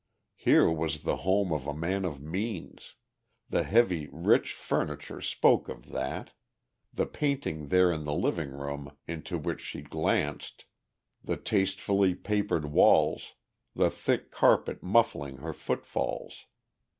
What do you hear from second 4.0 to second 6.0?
rich furniture spoke of